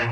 [0.00, 0.06] All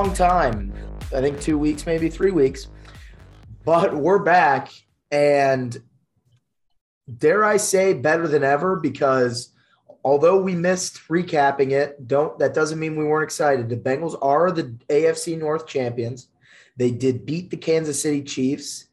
[0.00, 0.72] long time.
[1.14, 2.68] I think two weeks, maybe three weeks.
[3.66, 4.72] But we're back
[5.10, 5.76] and
[7.18, 9.52] dare I say better than ever because
[10.02, 13.68] although we missed recapping it, don't that doesn't mean we weren't excited.
[13.68, 16.28] The Bengals are the AFC North champions.
[16.78, 18.86] They did beat the Kansas City Chiefs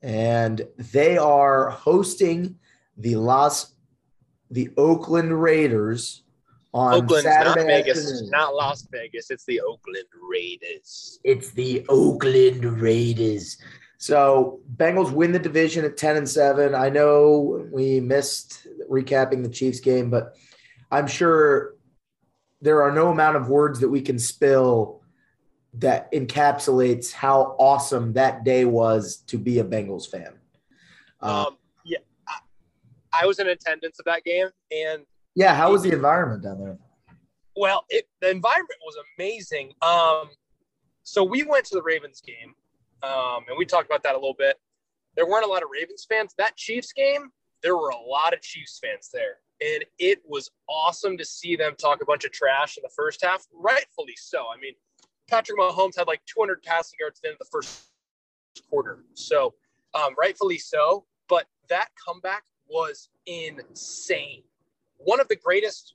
[0.00, 2.56] and they are hosting
[2.96, 3.74] the Las
[4.50, 6.22] the Oakland Raiders
[6.76, 8.30] on Oakland's Saturday not Vegas, afternoon.
[8.30, 9.30] not Las Vegas.
[9.30, 11.18] It's the Oakland Raiders.
[11.24, 13.56] It's the Oakland Raiders.
[13.96, 16.74] So Bengals win the division at 10 and 7.
[16.74, 20.36] I know we missed recapping the Chiefs game, but
[20.90, 21.76] I'm sure
[22.60, 25.02] there are no amount of words that we can spill
[25.78, 30.34] that encapsulates how awesome that day was to be a Bengals fan.
[31.22, 35.04] Uh, Um, yeah, I, I was in attendance of that game, and
[35.36, 36.78] yeah, how was the environment down there?
[37.56, 39.72] well, it, the environment was amazing.
[39.82, 40.28] Um,
[41.02, 42.54] so we went to the Ravens game,
[43.02, 44.56] um, and we talked about that a little bit.
[45.16, 46.34] There weren't a lot of Ravens fans.
[46.36, 47.30] That Chiefs game,
[47.62, 51.74] there were a lot of Chiefs fans there, and it was awesome to see them
[51.76, 53.46] talk a bunch of trash in the first half.
[53.54, 54.44] Rightfully so.
[54.54, 54.74] I mean,
[55.28, 57.86] Patrick Mahomes had like 200 passing yards at the end of the first
[58.68, 59.54] quarter, so
[59.94, 61.06] um, rightfully so.
[61.28, 64.42] But that comeback was insane.
[64.98, 65.94] One of the greatest.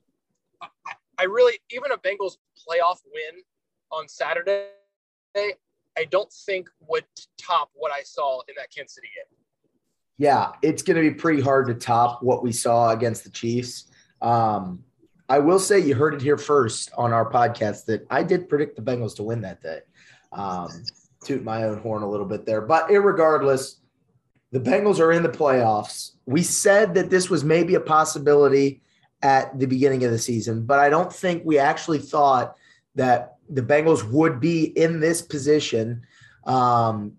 [1.17, 3.41] I, really, even a Bengals playoff win
[3.91, 4.67] on Saturday,
[5.35, 7.05] I don't think would
[7.37, 9.37] top what I saw in that Kansas City game.
[10.17, 13.87] Yeah, it's going to be pretty hard to top what we saw against the Chiefs.
[14.21, 14.83] Um,
[15.27, 18.75] I will say you heard it here first on our podcast that I did predict
[18.75, 19.79] the Bengals to win that day.
[20.31, 20.69] Um,
[21.23, 23.75] toot my own horn a little bit there, but irregardless,
[24.51, 26.11] the Bengals are in the playoffs.
[26.25, 28.81] We said that this was maybe a possibility
[29.23, 32.55] at the beginning of the season, but I don't think we actually thought
[32.95, 36.03] that the Bengals would be in this position.
[36.45, 37.17] Um,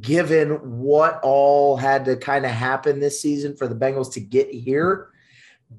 [0.00, 4.50] given what all had to kind of happen this season for the Bengals to get
[4.50, 5.10] here.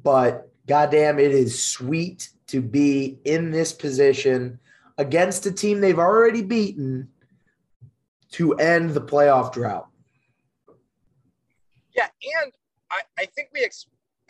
[0.04, 4.60] But goddamn, it is sweet to be in this position
[4.98, 7.10] against a team they've already beaten
[8.32, 9.88] to end the playoff drought.
[11.96, 12.08] Yeah,
[12.44, 12.52] and
[12.92, 13.64] I, I think we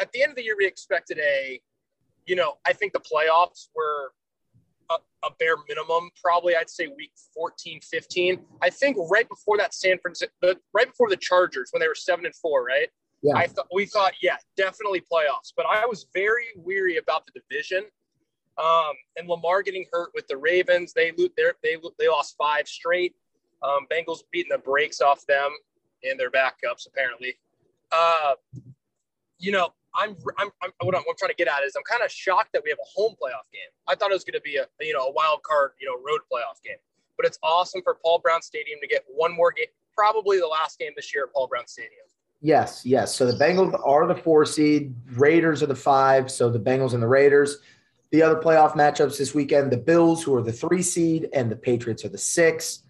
[0.04, 1.62] at the end of the year we expected a,
[2.26, 4.12] you know, I think the playoffs were
[4.92, 8.40] a, a bare minimum, probably I'd say week 14, 15.
[8.62, 12.26] I think right before that San Francisco, right before the Chargers when they were seven
[12.26, 12.90] and four, right?
[13.22, 13.36] Yeah.
[13.36, 15.54] I thought we thought, yeah, definitely playoffs.
[15.56, 17.86] But I was very weary about the division.
[18.58, 23.16] Um, and Lamar getting hurt with the Ravens, they lo- they they lost five straight.
[23.64, 25.52] Um, Bengals beating the brakes off them
[26.04, 27.36] and their backups apparently.
[27.94, 28.34] Uh,
[29.40, 32.12] you know, I'm, I'm, I'm what, I'm trying to get at is I'm kind of
[32.12, 33.70] shocked that we have a home playoff game.
[33.88, 35.96] I thought it was going to be a you know a wild card you know
[35.96, 36.78] road playoff game,
[37.18, 40.80] but it's awesome for Paul Brown Stadium to get one more game, probably the last
[40.80, 42.06] game this year at Paul Brown Stadium.
[42.42, 43.16] Yes, yes.
[43.16, 46.30] So the Bengals are the four seed, Raiders are the five.
[46.30, 47.60] So the Bengals and the Raiders.
[48.12, 51.56] The other playoff matchups this weekend the Bills, who are the three seed, and the
[51.56, 52.84] Patriots are the six.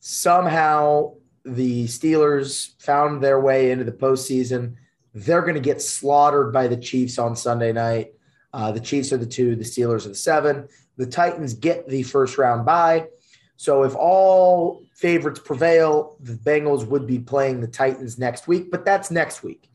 [0.00, 1.14] Somehow
[1.44, 4.74] the Steelers found their way into the postseason.
[5.14, 8.12] They're going to get slaughtered by the Chiefs on Sunday night.
[8.52, 10.68] Uh, the Chiefs are the two, the Steelers are the seven.
[10.96, 13.08] The Titans get the first round bye.
[13.56, 18.84] So if all favorites prevail, the Bengals would be playing the Titans next week, but
[18.84, 19.70] that's next week.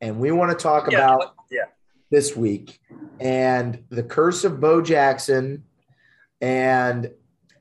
[0.00, 1.64] And we want to talk Yeah, about yeah.
[2.10, 2.80] this week
[3.20, 5.64] and the curse of Bo Jackson
[6.40, 7.10] and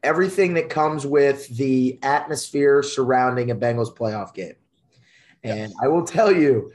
[0.04, 4.56] everything that comes with the atmosphere surrounding a Bengals playoff game.
[5.44, 6.72] And I will tell you,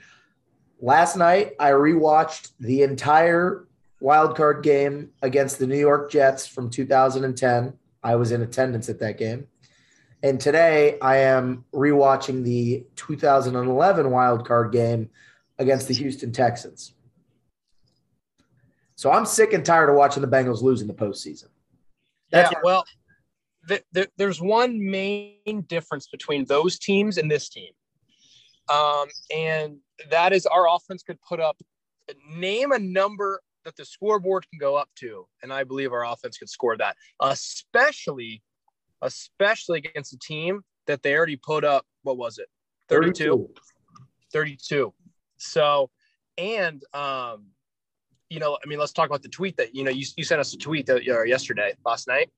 [0.84, 3.66] last night I rewatched the entire
[4.00, 7.72] wild card game against the New York Jets from 2010.
[8.02, 9.46] I was in attendance at that game.
[10.22, 15.08] And today I am rewatching the 2011 wild card game
[15.58, 16.92] against the Houston Texans.
[18.94, 21.48] So I'm sick and tired of watching the Bengals lose in the postseason.
[22.30, 22.84] That's yeah, well,
[24.18, 27.72] there's one main difference between those teams and this team.
[28.72, 29.76] Um, and
[30.10, 31.56] that is our offense could put up,
[32.28, 35.26] name a number that the scoreboard can go up to.
[35.42, 38.42] And I believe our offense could score that, especially,
[39.02, 42.48] especially against a team that they already put up, what was it?
[42.88, 43.48] 32.
[44.32, 44.92] 32.
[45.36, 45.90] So,
[46.36, 47.46] and, um,
[48.28, 50.40] you know, I mean, let's talk about the tweet that, you know, you, you sent
[50.40, 52.30] us a tweet that, uh, yesterday, last night.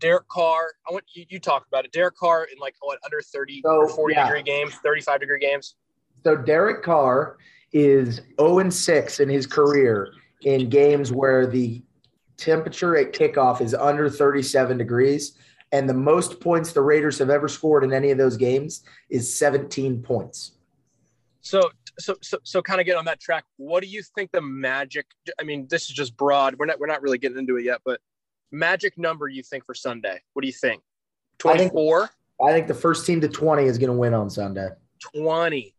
[0.00, 1.92] Derek Carr, I want you, you talk about it.
[1.92, 4.26] Derek Carr in like what under 30 so, or 40 yeah.
[4.26, 5.76] degree games, 35 degree games.
[6.24, 7.36] So Derek Carr
[7.72, 10.12] is 0 and 6 in his career
[10.42, 11.82] in games where the
[12.36, 15.36] temperature at kickoff is under 37 degrees.
[15.72, 19.38] And the most points the Raiders have ever scored in any of those games is
[19.38, 20.52] 17 points.
[21.42, 23.44] So, so, so, so kind of get on that track.
[23.56, 25.06] What do you think the magic?
[25.38, 26.56] I mean, this is just broad.
[26.58, 28.00] We're not, we're not really getting into it yet, but
[28.50, 30.20] magic number you think for Sunday?
[30.32, 30.82] What do you think?
[31.38, 32.02] 24?
[32.02, 32.10] I think,
[32.48, 34.68] I think the first team to 20 is going to win on Sunday.
[35.14, 35.74] 20.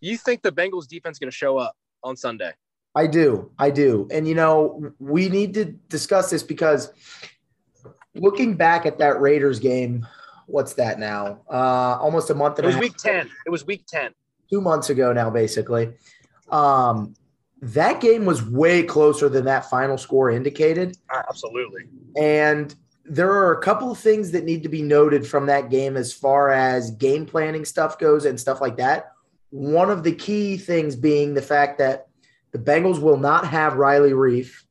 [0.00, 2.52] You think the Bengals defense is going to show up on Sunday?
[2.94, 3.50] I do.
[3.58, 4.08] I do.
[4.10, 6.92] And, you know, we need to discuss this because
[8.14, 10.06] looking back at that Raiders game,
[10.46, 11.40] what's that now?
[11.50, 12.58] Uh, almost a month.
[12.58, 13.28] it was week 10.
[13.46, 14.12] It was week 10.
[14.50, 15.92] Two months ago now, basically.
[16.50, 17.14] Um,
[17.66, 20.96] that game was way closer than that final score indicated.
[21.10, 21.82] Absolutely.
[22.16, 22.72] And
[23.04, 26.12] there are a couple of things that need to be noted from that game as
[26.12, 29.12] far as game planning stuff goes and stuff like that.
[29.50, 32.06] One of the key things being the fact that
[32.52, 34.62] the Bengals will not have Riley Reiff.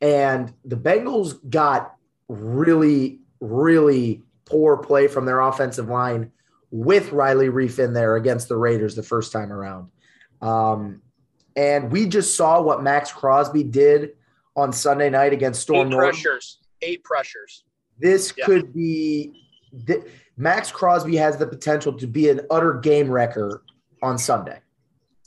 [0.00, 1.94] And the Bengals got
[2.28, 6.30] really, really poor play from their offensive line
[6.70, 9.88] with Riley Reiff in there against the Raiders the first time around.
[10.40, 11.02] Um,
[11.56, 14.10] and we just saw what Maxx Crosby did
[14.56, 16.10] on Sunday night against Storm Eight Norton.
[16.10, 16.58] pressures.
[16.82, 17.64] Eight pressures.
[17.98, 18.46] This yeah.
[18.46, 19.46] could be
[19.86, 20.04] th-
[20.36, 23.62] Maxx Crosby has the potential to be an utter game wrecker
[24.02, 24.60] on Sunday.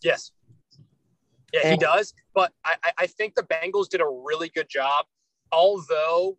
[0.02, 0.32] Yes.
[1.54, 2.14] Yeah, and, he does.
[2.34, 5.06] But I, I think the Bengals did a really good job.
[5.52, 6.38] Although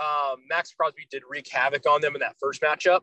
[0.00, 3.00] um, Maxx Crosby did wreak havoc on them in that first matchup,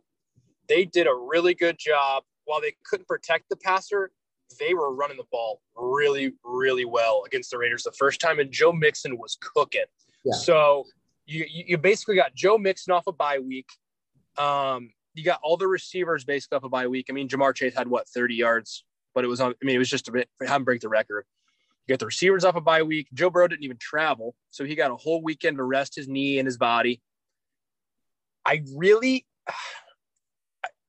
[0.68, 2.24] they did a really good job.
[2.46, 4.12] While they couldn't protect the passer,
[4.58, 8.52] they were running the ball really, really well against the Raiders the first time, and
[8.52, 9.86] Joe Mixon was cooking.
[10.24, 10.34] Yeah.
[10.34, 10.86] So
[11.26, 13.70] you you basically got Joe Mixon off a bye week.
[14.38, 17.08] Um, you got all the receivers basically off a bye week.
[17.10, 19.52] I mean, Ja'Marr Chase had what 30 yards, but it was on.
[19.52, 21.26] I mean, it was just a bit him break the record.
[21.88, 23.08] You got the receivers off a bye week.
[23.14, 26.40] Joe Burrow didn't even travel, so he got a whole weekend to rest his knee
[26.40, 27.02] and his body.
[28.46, 29.26] I really,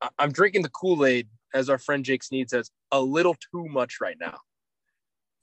[0.00, 3.66] I, I'm drinking the Kool Aid as our friend Jake Sneed says, a little too
[3.66, 4.38] much right now.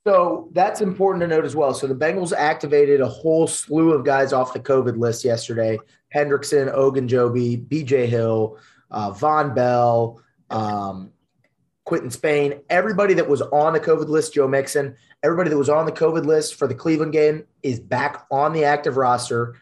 [0.07, 1.73] So that's important to note as well.
[1.73, 5.77] So the Bengals activated a whole slew of guys off the COVID list yesterday:
[6.15, 8.07] Hendrickson, Ogunjobi, B.J.
[8.07, 8.57] Hill,
[8.91, 11.11] uh, Vonn Bell, um,
[11.83, 12.61] Quinton Spain.
[12.69, 14.95] Everybody that was on the COVID list, Joe Mixon.
[15.21, 18.63] Everybody that was on the COVID list for the Cleveland game is back on the
[18.63, 19.55] active roster.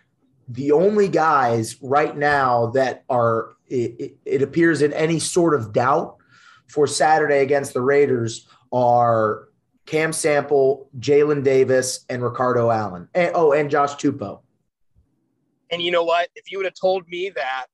[0.50, 6.18] The only guys right now that are it, it appears in any sort of doubt
[6.68, 9.48] for Saturday against the Raiders are
[9.86, 13.08] Cam Sample, Jalen Davis, and Ricardo Allen.
[13.14, 14.42] And, oh, and Josh Tupou.
[15.72, 16.30] And you know what?
[16.36, 17.66] If you would have told me that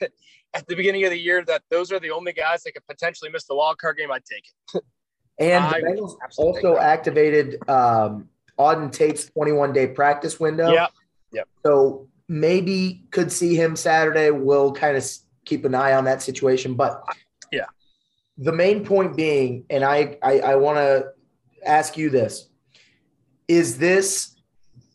[0.54, 3.30] at the beginning of the year that those are the only guys that could potentially
[3.30, 4.44] miss the wild card game, I'd take
[4.74, 4.84] it.
[5.38, 8.28] and the Bengals also activated um,
[8.58, 10.72] Auden Tate's 21 day practice window.
[10.72, 10.88] Yeah.
[11.32, 11.48] Yep.
[11.64, 14.30] So maybe could see him Saturday.
[14.30, 15.06] We'll kind of
[15.44, 16.74] keep an eye on that situation.
[16.74, 17.02] But
[17.50, 17.66] yeah,
[18.42, 21.12] the main point being, and I, I, I want to
[21.64, 22.48] ask you this:
[23.46, 24.34] Is this?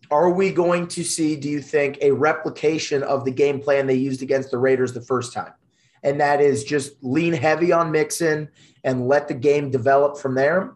[0.09, 1.35] Are we going to see?
[1.35, 5.01] Do you think a replication of the game plan they used against the Raiders the
[5.01, 5.53] first time,
[6.03, 8.49] and that is just lean heavy on Mixon
[8.83, 10.73] and let the game develop from there,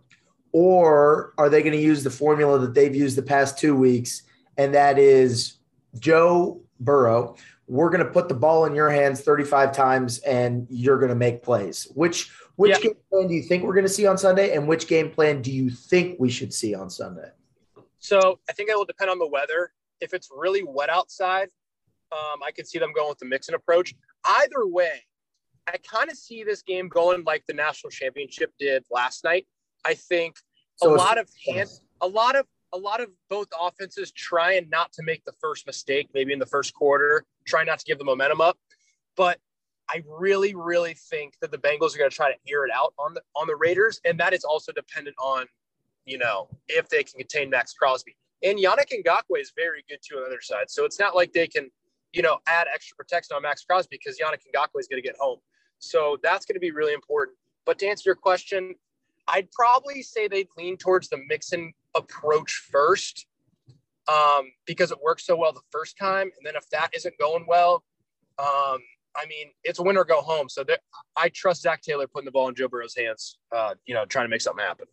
[0.53, 4.23] or are they going to use the formula that they've used the past two weeks,
[4.57, 5.57] and that is
[5.99, 7.35] Joe Burrow
[7.71, 11.15] we're going to put the ball in your hands 35 times and you're going to
[11.15, 11.87] make plays.
[11.95, 12.79] Which which yeah.
[12.79, 15.41] game plan do you think we're going to see on Sunday, and which game plan
[15.41, 17.29] do you think we should see on Sunday?
[17.99, 19.73] So I think it will depend on the weather.
[19.99, 21.49] If it's really wet outside,
[22.11, 23.93] um, I could see them going with the Mixon approach.
[24.25, 25.03] Either way,
[25.67, 29.47] I kind of see this game going like the national championship did last night.
[29.85, 30.35] I think
[30.75, 31.69] so a lot of hand,
[32.01, 36.09] a lot of a lot of both offenses trying not to make the first mistake,
[36.13, 38.57] maybe in the first quarter, trying not to give the momentum up.
[39.17, 39.39] But
[39.91, 42.93] I really, really think that the Bengals are going to try to air it out
[42.97, 45.45] on the on the Raiders, and that is also dependent on,
[46.05, 48.15] you know, if they can contain Maxx Crosby.
[48.43, 51.33] And Yannick Ngakoue is very good too on the other side, so it's not like
[51.33, 51.69] they can,
[52.13, 55.17] you know, add extra protection on Maxx Crosby because Yannick Ngakoue is going to get
[55.19, 55.39] home.
[55.79, 57.37] So that's going to be really important.
[57.65, 58.75] But to answer your question,
[59.27, 63.25] I'd probably say they'd lean towards the Mixon approach first
[64.07, 66.31] um, because it worked so well the first time.
[66.37, 67.83] And then if that isn't going well,
[68.39, 68.79] um,
[69.15, 70.49] I mean, it's a win or go home.
[70.49, 70.63] So
[71.17, 74.25] I trust Zac Taylor putting the ball in Joe Burrow's hands, uh, you know, trying
[74.25, 74.87] to make something happen.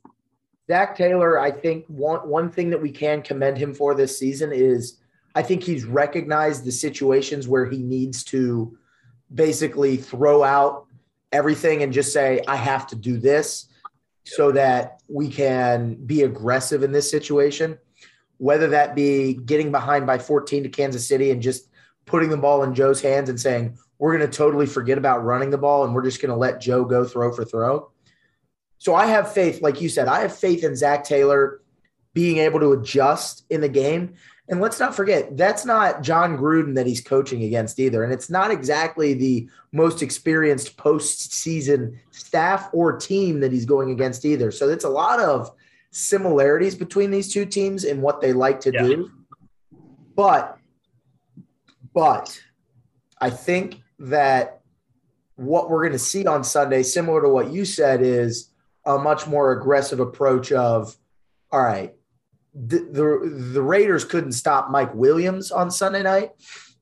[0.71, 4.53] Zac Taylor, I think one one thing that we can commend him for this season
[4.53, 4.99] is
[5.35, 8.77] I think he's recognized the situations where he needs to
[9.35, 10.87] basically throw out
[11.33, 13.69] everything and just say, I have to do this
[14.25, 17.79] so that we can be aggressive in this situation,
[18.37, 21.69] whether that be getting behind by 14 to Kansas City and just
[22.05, 25.51] putting the ball in Joe's hands and saying, we're going to totally forget about running
[25.51, 27.91] the ball and we're just going to let Joe go throw for throw.
[28.79, 31.61] So I have faith, like you said, I have faith in Zac Taylor
[32.15, 34.15] being able to adjust in the game.
[34.49, 38.03] And let's not forget, that's not Jon Gruden that he's coaching against either.
[38.03, 44.25] And it's not exactly the most experienced postseason staff or team that he's going against
[44.25, 44.51] either.
[44.51, 45.51] So it's a lot of
[45.91, 48.83] similarities between these two teams and what they like to yeah.
[48.85, 49.11] do.
[50.15, 50.57] But,
[51.93, 52.41] but
[53.21, 54.61] I think that
[55.37, 58.51] what we're going to see on Sunday, similar to what you said, is
[58.85, 60.97] a much more aggressive approach of,
[61.53, 61.95] all right,
[62.55, 66.33] the, the, the Raiders couldn't stop Mike Williams on Sunday night.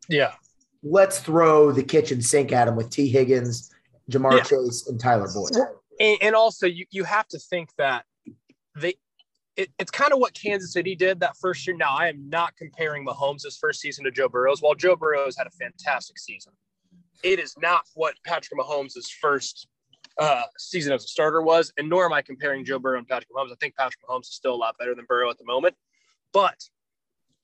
[0.08, 0.32] Yeah.
[0.82, 3.73] Let's throw the kitchen sink at him with Tee Higgins,
[4.11, 4.42] Ja'Marr yeah.
[4.44, 5.52] Chase, and Tyler Boyd.
[5.99, 8.04] And, and, also, you, you have to think that
[8.76, 8.94] they
[9.56, 11.76] it, it's kind of what Kansas City did that first year.
[11.76, 14.61] Now, I am not comparing Mahomes' first season to Joe Burrow's.
[14.61, 16.52] While Joe Burrow's had a fantastic season,
[17.23, 19.68] it is not what Patrick Mahomes' first
[20.18, 23.30] uh, season as a starter was, and nor am I comparing Joe Burrow and Patrick
[23.30, 23.52] Mahomes.
[23.52, 25.75] I think Patrick Mahomes is still a lot better than Burrow at the moment,
[26.32, 26.56] but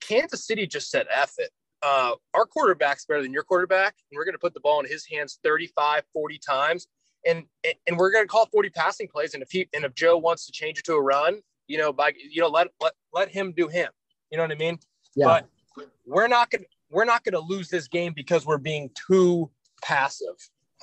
[0.01, 1.51] Kansas City just said F it.
[1.81, 4.85] Uh, our quarterback's better than your quarterback, and we're going to put the ball in
[4.85, 6.87] his hands 35, 40 times,
[7.25, 7.43] and
[7.87, 9.33] and we're going to call 40 passing plays.
[9.33, 11.91] And if he and if Joe wants to change it to a run, you know,
[11.91, 13.89] by you know, let let let him do him.
[14.31, 14.79] You know what I mean?
[15.15, 15.25] Yeah.
[15.25, 15.49] But
[16.05, 19.49] we're not going we're not going to lose this game because we're being too
[19.83, 20.35] passive.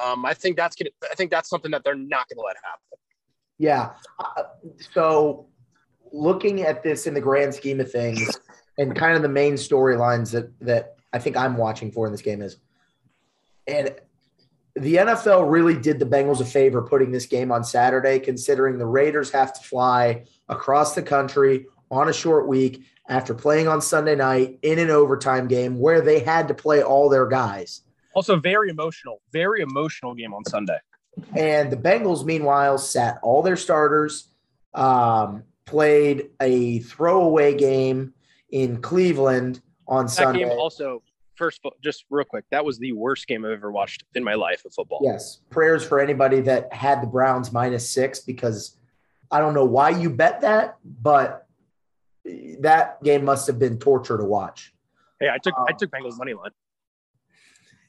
[0.02, 0.90] Um, I think that's gonna.
[1.10, 2.98] I think that's something that they're not going to let happen.
[3.58, 3.90] Yeah.
[4.18, 4.44] Uh,
[4.92, 5.46] so,
[6.12, 8.38] looking at this in the grand scheme of things,
[8.78, 12.22] and kind of the main storylines that that I think I'm watching for in this
[12.22, 12.56] game is,
[13.66, 13.94] and
[14.76, 18.86] the NFL really did the Bengals a favor putting this game on Saturday, considering the
[18.86, 24.14] Raiders have to fly across the country on a short week after playing on Sunday
[24.14, 27.82] night in an overtime game where they had to play all their guys.
[28.20, 30.76] Also, very emotional, very emotional game on Sunday.
[31.34, 34.28] And the Bengals, meanwhile, sat all their starters,
[34.74, 38.12] um, played a throwaway game
[38.50, 40.40] in Cleveland on that Sunday.
[40.40, 41.02] Game also,
[41.34, 44.66] first, just real quick, that was the worst game I've ever watched in my life
[44.66, 45.00] of football.
[45.02, 45.38] Yes.
[45.48, 48.76] Prayers for anybody that had the Browns minus six because
[49.30, 51.46] I don't know why you bet that, but
[52.58, 54.74] that game must have been torture to watch.
[55.18, 56.50] Hey, I took um, I took Bengals money line.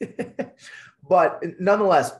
[1.07, 2.13] but nonetheless,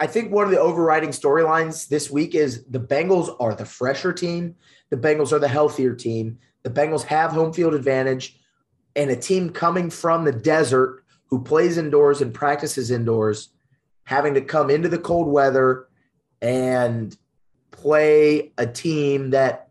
[0.00, 4.12] I think one of the overriding storylines this week is the Bengals are the fresher
[4.12, 4.56] team.
[4.90, 6.38] The Bengals are the healthier team.
[6.64, 8.36] The Bengals have home field advantage,
[8.96, 13.50] and a team coming from the desert who plays indoors and practices indoors,
[14.04, 15.86] having to come into the cold weather
[16.40, 17.16] and
[17.70, 19.70] play a team that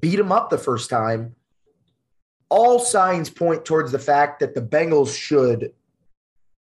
[0.00, 1.34] beat them up the first time.
[2.48, 5.72] All signs point towards the fact that the Bengals should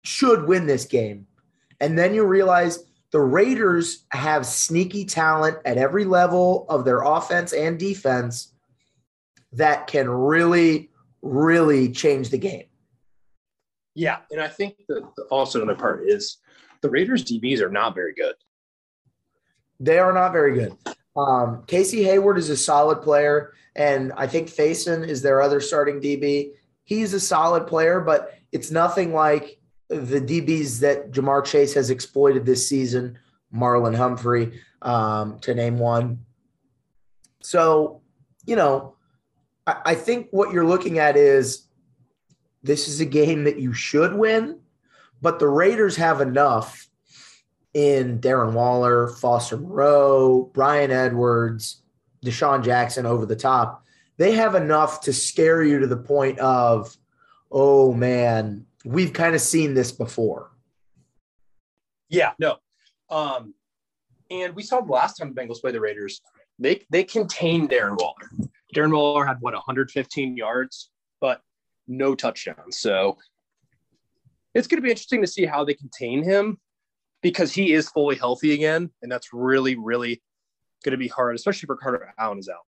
[0.04, 1.28] should win this game.
[1.80, 7.54] And then you realize the Raiders have sneaky talent at every level of their offense
[7.54, 8.54] and defense
[9.54, 10.90] that can really,
[11.22, 12.66] really change the game.
[13.96, 14.20] Yeah.
[14.32, 16.38] And I think that also another part is
[16.82, 18.36] the Raiders DBs are not very good.
[19.80, 20.78] They are not very good.
[21.16, 26.00] Um, Casey Hayward is a solid player, and I think Facyson is their other starting
[26.00, 26.52] DB.
[26.84, 29.60] He's a solid player, but it's nothing like
[29.92, 33.20] the DBs that Ja'Marr Chase has exploited this season,
[33.54, 36.26] Marlon Humphrey, um, to name one.
[37.42, 38.02] So,
[38.46, 38.96] you know,
[39.68, 41.68] I, I think what you're looking at is
[42.64, 44.60] this is a game that you should win,
[45.22, 46.88] but the Raiders have enough
[47.74, 51.82] in Darren Waller, Foster Moreau, Bryan Edwards,
[52.24, 53.86] DeSean Jackson over the top.
[54.18, 56.96] They have enough to scare you to the point of,
[57.52, 60.52] oh man, we've kind of seen this before.
[62.10, 62.58] Yeah, no.
[63.10, 63.54] Um,
[64.30, 66.22] and we saw the last time the Bengals played the Raiders,
[66.60, 68.50] they they contained Darren Waller.
[68.76, 71.42] Darren Waller had what 115 yards, but
[71.88, 72.80] no touchdowns.
[72.80, 73.18] So
[74.54, 76.60] it's going to be interesting to see how they contain him
[77.22, 80.22] because he is fully healthy again, and that's really really
[80.84, 82.66] going to be hard, especially for Carter Allen is out.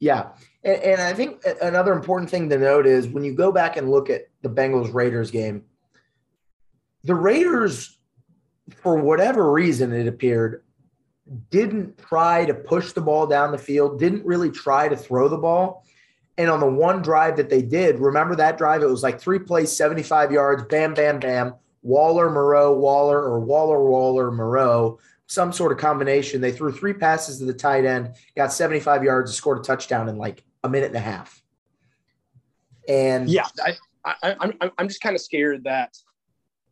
[0.00, 0.30] Yeah.
[0.62, 3.90] And, and, I think another important thing to note is when you go back and
[3.90, 5.64] look at the Bengals Raiders game,
[7.04, 7.98] the Raiders,
[8.76, 10.62] for whatever reason, it appeared,
[11.50, 15.38] didn't try to push the ball down the field, didn't really try to throw the
[15.38, 15.84] ball.
[16.36, 18.82] And on the one drive that they did, remember that drive?
[18.82, 21.54] It was like three plays, 75 yards, bam, bam, bam.
[21.82, 26.40] Waller, Moreau, Waller, or Waller, Waller, Moreau some sort of combination.
[26.40, 30.08] They threw three passes to the tight end, got 75 yards, and scored a touchdown
[30.08, 31.42] in like a minute and a half.
[32.88, 33.46] And yeah,
[34.04, 35.94] I, I, I'm I'm just kind of scared that,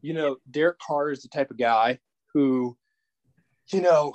[0.02, 1.98] you know, Derek Carr is the type of guy
[2.34, 2.76] who,
[3.72, 4.14] you know,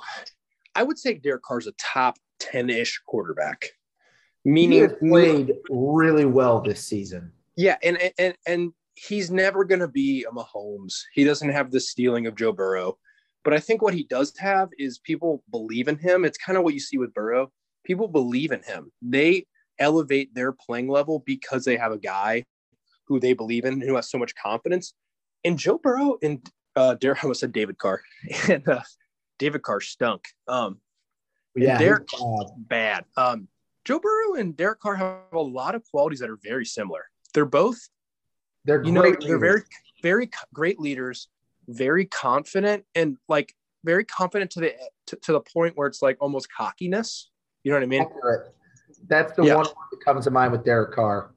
[0.74, 3.70] I would say Derek Carr is a top 10-ish quarterback.
[4.44, 7.32] Meaning played really well this season.
[7.56, 10.94] Yeah, and and and he's never going to be a Mahomes.
[11.12, 12.98] He doesn't have the stealing of Joe Burrow.
[13.48, 16.26] But I think what he does have is people believe in him.
[16.26, 17.50] It's kind of what you see with Burrow.
[17.82, 18.92] People believe in him.
[19.00, 19.46] They
[19.78, 22.44] elevate their playing level because they have a guy
[23.06, 24.92] who they believe in, who has so much confidence.
[25.46, 28.02] And Joe Burrow and uh, Derek, I almost said David Carr,
[28.50, 28.82] and uh,
[29.38, 30.24] David Carr stunk.
[30.46, 30.82] Um,
[31.56, 32.06] yeah, Derek
[32.58, 33.06] bad.
[33.16, 33.48] Um,
[33.86, 37.06] Joe Burrow and Derek Carr have a lot of qualities that are very similar.
[37.32, 37.78] They're both,
[38.66, 39.62] they're you know, they're very,
[40.02, 41.28] very great leaders
[41.68, 44.74] very confident and like very confident to the
[45.06, 47.30] to, to, the point where it's like almost cockiness.
[47.62, 48.02] You know what I mean?
[48.02, 48.54] Accurate.
[49.06, 49.56] That's the yeah.
[49.56, 51.32] one that comes to mind with Derek Carr.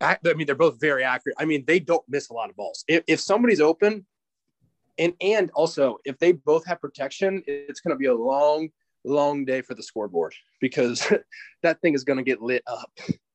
[0.00, 1.36] I, I, mean, they're both very accurate.
[1.38, 2.84] I mean, they don't miss a lot of balls.
[2.88, 4.06] If, if somebody's open,
[4.98, 8.68] and and also if they both have protection, it's going to be a long,
[9.04, 11.12] long day for the scoreboard because
[11.62, 12.90] that thing is going to get lit up.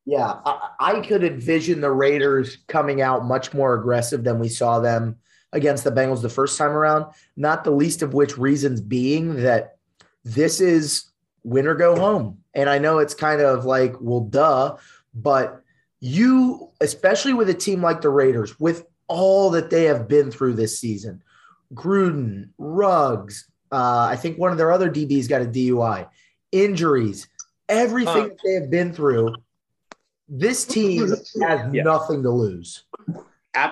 [0.05, 4.79] Yeah, I, I could envision the Raiders coming out much more aggressive than we saw
[4.79, 5.17] them
[5.53, 9.77] against the Bengals the first time around, not the least of which reasons being that
[10.23, 11.05] this is
[11.43, 12.37] win or go home.
[12.53, 14.77] And I know it's kind of like, well, duh,
[15.13, 15.61] but
[15.99, 20.53] you, especially with a team like the Raiders, with all that they have been through
[20.53, 21.23] this season,
[21.73, 26.07] Gruden, Ruggs, uh, I think one of their other DBs got a DUI,
[26.51, 27.27] injuries,
[27.67, 29.35] everything that they have been through.
[30.27, 31.83] This team has yeah.
[31.83, 32.83] nothing to lose.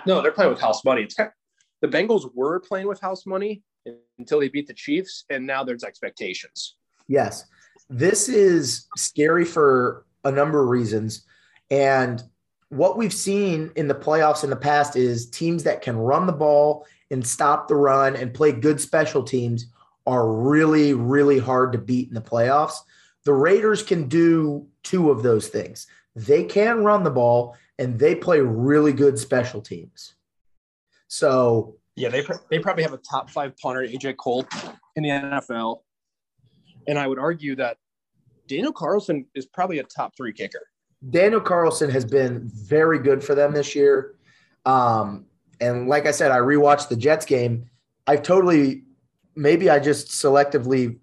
[0.05, 1.03] no, they're playing with house money.
[1.03, 1.33] It's kind of,
[1.81, 3.61] the Bengals were playing with house money
[4.17, 6.75] until they beat the Chiefs, and now there's expectations.
[7.07, 7.45] Yes.
[7.89, 11.25] This is scary for a number of reasons.
[11.71, 12.21] And
[12.69, 16.33] what we've seen in the playoffs in the past is teams that can run the
[16.33, 19.67] ball and stop the run and play good special teams
[20.05, 22.79] are really, really hard to beat in the playoffs.
[23.23, 25.87] The Raiders can do two of those things.
[26.15, 30.15] They can run the ball and they play really good special teams.
[31.07, 34.45] So yeah, they they probably have a top five punter, AJ Cole,
[34.95, 35.81] in the NFL,
[36.87, 37.77] and I would argue that
[38.47, 40.67] Daniel Carlson is probably a top three kicker.
[41.09, 44.15] Daniel Carlson has been very good for them this year.
[44.65, 45.25] Um,
[45.59, 47.69] and like I said, I rewatched the Jets game.
[48.07, 48.83] I've totally,
[49.35, 50.97] maybe I just selectively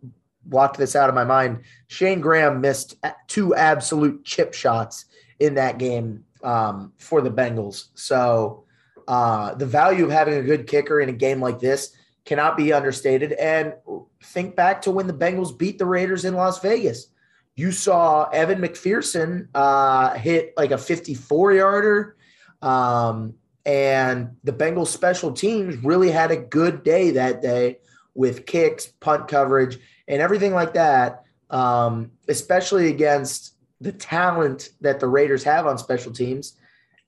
[0.45, 1.61] blocked this out of my mind.
[1.89, 2.97] Shayne Graham missed
[3.29, 5.07] two absolute chip shots
[5.39, 7.89] in that game um, for the Bengals.
[7.95, 8.64] So
[9.09, 12.73] uh, the value of having a good kicker in a game like this cannot be
[12.73, 13.33] understated.
[13.33, 13.75] And
[14.23, 17.09] think back to when the Bengals beat the Raiders in Las Vegas.
[17.57, 22.17] You saw Evan McPherson uh, hit like a 54 yarder.
[22.63, 23.35] Um,
[23.67, 27.79] and the Bengals special teams really had a good day that day
[28.15, 35.09] with kicks, punt coverage, and everything like that, um, especially against the talent that the
[35.09, 36.57] Raiders have on special teams.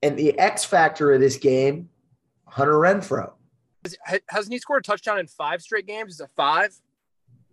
[0.03, 1.89] And the X factor of this game,
[2.47, 3.33] Hunter Renfrow.
[4.29, 6.15] Hasn't he scored a touchdown in five straight games?
[6.15, 6.75] Is it five?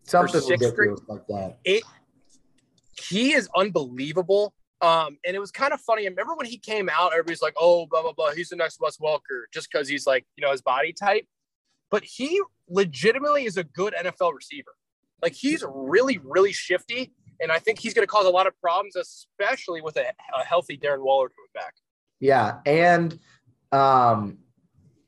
[0.03, 1.10] Something ridiculous straight?
[1.10, 1.60] like that.
[1.63, 1.84] It,
[2.99, 4.53] he is unbelievable.
[4.82, 6.03] Um, and it was kind of funny.
[6.03, 8.32] I remember when he came out, everybody's like, oh, blah, blah, blah.
[8.32, 11.25] He's the next Wes Welker just because he's like, you know, his body type.
[11.89, 14.71] But he legitimately is a good NFL receiver.
[15.21, 17.13] Like he's really, really shifty.
[17.39, 20.06] And I think he's going to cause a lot of problems, especially with a,
[20.38, 21.75] a healthy Darren Waller coming back.
[22.24, 23.20] Yeah, and
[23.74, 24.38] um,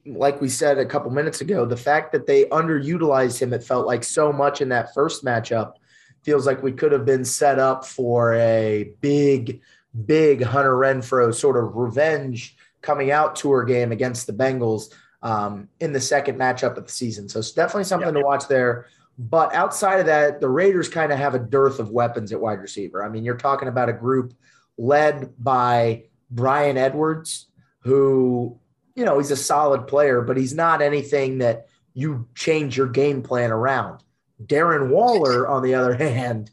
[0.05, 3.87] like we said a couple minutes ago, the fact that they underutilized him, it felt
[3.87, 5.75] like so much in that first matchup,
[6.23, 9.61] feels like we could have been set up for a big,
[10.05, 14.93] big Hunter Renfrow sort of revenge coming out tour game against the Bengals.
[15.25, 17.27] um, in the second matchup of the season.
[17.27, 18.85] So it's definitely something to watch there.
[19.17, 22.59] But outside of that, the Raiders kind of have a dearth of weapons at wide
[22.59, 23.03] receiver.
[23.03, 24.33] I mean, you're talking about a group
[24.77, 26.03] led by
[26.35, 27.47] Bryan Edwards,
[27.79, 28.59] who,
[28.93, 33.23] you know, he's a solid player, but he's not anything that you change your game
[33.23, 34.03] plan around.
[34.43, 36.51] Darren Waller, on the other hand,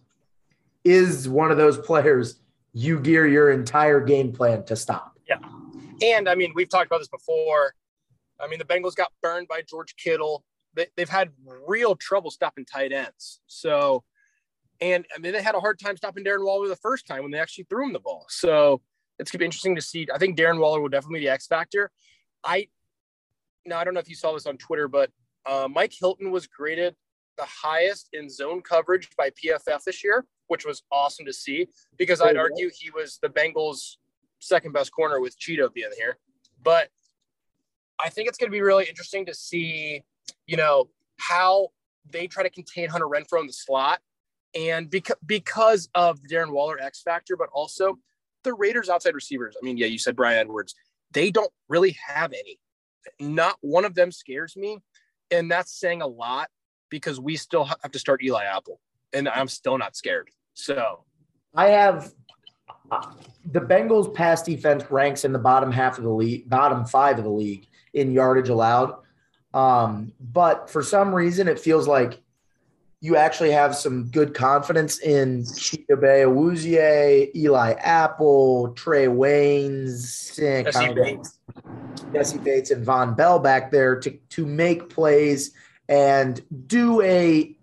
[0.84, 2.36] is one of those players
[2.72, 5.18] you gear your entire game plan to stop.
[5.28, 5.38] Yeah.
[6.02, 7.74] And I mean, we've talked about this before.
[8.40, 10.44] I mean, the Bengals got burned by George Kittle.
[10.74, 11.30] They, have had
[11.66, 13.40] real trouble stopping tight ends.
[13.46, 14.04] So,
[14.80, 17.30] and I mean, they had a hard time stopping Darren Waller the first time when
[17.30, 18.24] they actually threw him the ball.
[18.28, 18.80] So
[19.22, 20.06] it's gonna be interesting to see.
[20.12, 21.90] I think Darren Waller will definitely be the X factor.
[22.44, 22.68] I
[23.64, 25.10] now I don't know if you saw this on Twitter, but
[25.46, 26.94] uh, Mike Hilton was graded
[27.36, 32.20] the highest in zone coverage by PFF this year, which was awesome to see because
[32.20, 33.96] I'd argue he was the Bengals'
[34.38, 36.18] second best corner with Chido being here.
[36.62, 36.88] But
[37.98, 40.02] I think it's going to be really interesting to see,
[40.46, 41.68] you know, how
[42.10, 44.00] they try to contain Hunter Renfrow in the slot.
[44.54, 47.98] And because because of the Darren Waller X factor, but also
[48.42, 49.56] the Raiders outside receivers.
[49.60, 50.74] I mean, yeah, you said Bryan Edwards.
[51.12, 52.58] They don't really have any.
[53.20, 54.78] Not one of them scares me.
[55.30, 56.48] And that's saying a lot
[56.90, 58.80] because we still have to start Eli Apple.
[59.12, 60.30] And I'm still not scared.
[60.54, 61.04] So
[61.54, 62.12] I have
[62.90, 63.12] uh,
[63.50, 67.24] the Bengals pass defense ranks in the bottom half of the league, bottom five of
[67.24, 68.94] the league in yardage allowed.
[69.54, 72.21] Um, but for some reason, it feels like
[73.02, 81.40] you actually have some good confidence in Chidobe Awuzie, Eli Apple, Trae Waynes, Jessie Bates.
[82.12, 85.52] Jessie Bates and Vonn Bell back there to, to make plays
[85.88, 87.56] and do a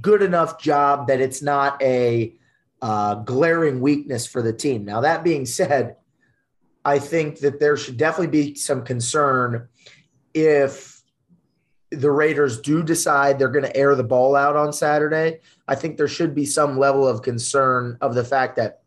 [0.00, 2.34] good enough job that it's not a
[2.82, 4.84] uh, glaring weakness for the team.
[4.84, 5.94] Now, that being said,
[6.84, 9.68] I think that there should definitely be some concern
[10.34, 10.93] if
[11.94, 15.40] the Raiders do decide they're going to air the ball out on Saturday.
[15.68, 18.82] I think there should be some level of concern of the fact that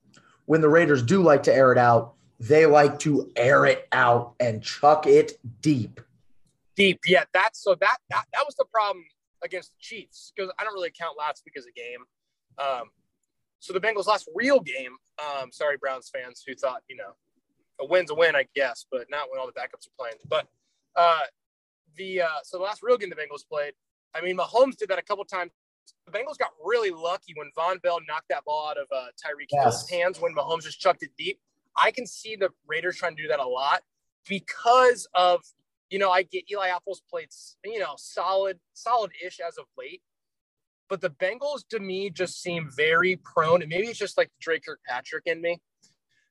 [0.46, 4.34] when the Raiders do like to air it out, they like to air it out
[4.40, 6.00] and chuck it deep.
[6.76, 7.24] Deep, yeah.
[7.34, 9.04] That's so that that, that was the problem
[9.44, 12.06] against the Chiefs because I don't really count last week as a game.
[12.60, 12.90] Um,
[13.60, 14.92] so the Bengals' last real game.
[15.20, 17.14] Um, sorry, Browns fans who thought you know
[17.80, 20.18] a win's a win, I guess, but not when all the backups are playing.
[20.30, 20.48] But
[20.96, 21.22] uh,
[21.98, 23.74] the uh, so the last real game the Bengals played,
[24.14, 25.52] I mean, Mahomes did that a couple times.
[26.06, 29.48] The Bengals got really lucky when Vonn Bell knocked that ball out of uh, Tyreek
[29.52, 29.64] yes.
[29.64, 31.40] Hill's hands when Mahomes just chucked it deep.
[31.76, 33.82] I can see the Raiders trying to do that a lot
[34.28, 35.42] because of
[35.90, 37.30] you know I get Eli Apple's played
[37.64, 40.02] you know solid solid-ish as of late,
[40.90, 44.60] but the Bengals to me just seem very prone, and maybe it's just like Dre
[44.60, 45.60] Kirkpatrick in me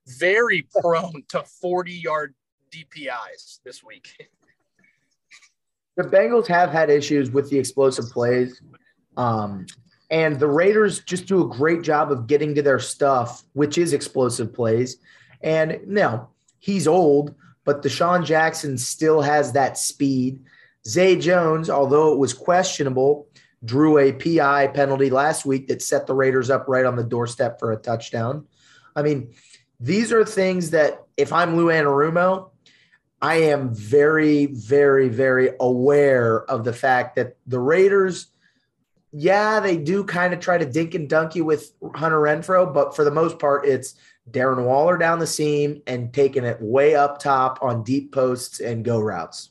[0.07, 2.35] very prone to 40 yard
[2.71, 4.09] DPIs this week.
[5.97, 8.61] The Bengals have had issues with the explosive plays.
[9.17, 9.67] Um,
[10.11, 13.93] and the Raiders just do a great job of getting to their stuff, which is
[13.93, 14.99] explosive plays.
[15.41, 16.29] And now
[16.59, 20.41] he's old, but DeSean Jackson still has that speed.
[20.87, 23.27] Zay Jones, although it was questionable,
[23.65, 27.59] drew a PI penalty last week that set the Raiders up right on the doorstep
[27.59, 28.47] for a touchdown.
[28.95, 29.33] I mean,
[29.81, 32.51] these are things that if I'm Lou Anarumo,
[33.27, 38.29] I am very, very, very aware of the fact that the Raiders,
[39.11, 42.95] yeah, they do kind of try to dink and dunk you with Hunter Renfrow, but
[42.95, 43.97] for the most part, it's
[44.31, 48.85] Darren Waller down the seam and taking it way up top on deep posts and
[48.85, 49.51] go routes.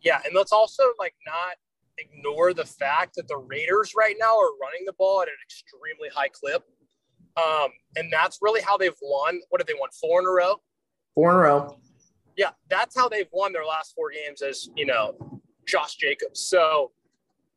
[0.00, 1.56] Yeah, and let's also like not
[1.98, 6.08] ignore the fact that the Raiders right now are running the ball at an extremely
[6.08, 6.64] high clip.
[7.36, 9.42] Um, and that's really how they've won.
[9.50, 9.90] What have they won?
[10.00, 10.62] Four in a row?
[11.16, 11.78] Four in a row.
[12.36, 16.38] Yeah, that's how they've won their last four games as, you know, Josh Jacobs.
[16.38, 16.92] So,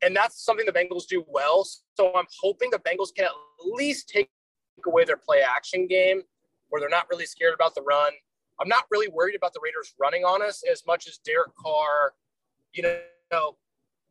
[0.01, 1.67] and that's something the Bengals do well.
[1.95, 3.31] So I'm hoping the Bengals can at
[3.63, 4.31] least take
[4.87, 6.21] away their play action game
[6.69, 8.13] where they're not really scared about the run.
[8.61, 12.13] I'm not really worried about the Raiders running on us as much as Derek Carr,
[12.73, 13.57] you know,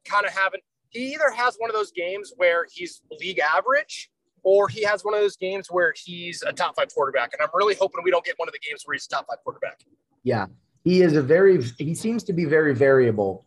[0.04, 4.10] kind of having, he either has one of those games where he's league average
[4.48, 7.34] or he has one of those games where he's a top five quarterback.
[7.34, 9.26] And I'm really hoping we don't get one of the games where he's a top
[9.28, 9.80] five quarterback.
[10.22, 10.46] Yeah.
[10.84, 13.44] He is a very, he seems to be very variable.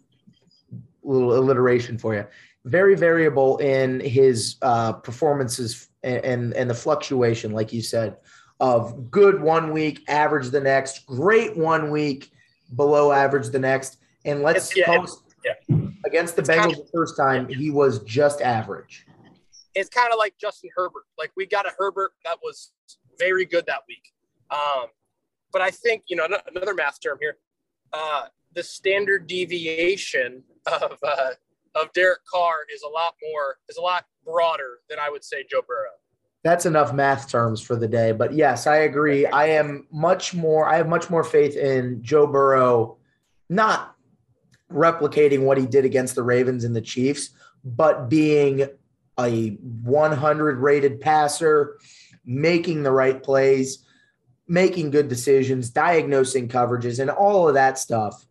[1.01, 2.27] Little alliteration for you.
[2.65, 8.17] Very variable in his uh, performances and, and, and the fluctuation, like you said,
[8.59, 12.31] of good one week, average the next, great one week,
[12.75, 13.97] below average the next.
[14.23, 15.77] And let's yeah, suppose yeah.
[16.05, 19.07] against the it's Bengals the first time, he was just average
[19.75, 21.03] it's kind of like Justin Herbert.
[21.17, 22.71] Like we got a Herbert that was
[23.19, 24.03] very good that week.
[24.49, 24.87] Um,
[25.51, 27.37] but I think you know another math term here.
[27.93, 31.31] Uh, the standard deviation of uh,
[31.75, 35.45] of Derek Carr is a lot more is a lot broader than I would say
[35.49, 35.91] Joe Burrow.
[36.43, 38.11] That's enough math terms for the day.
[38.13, 39.27] But yes, I agree.
[39.27, 42.97] I am much more, I have much more faith in Joe Burrow
[43.47, 43.95] not
[44.71, 47.29] replicating what he did against the Ravens and the Chiefs,
[47.63, 48.67] but being
[49.25, 51.77] a 100 rated passer,
[52.25, 53.85] making the right plays,
[54.47, 58.25] making good decisions, diagnosing coverages, and all of that stuff.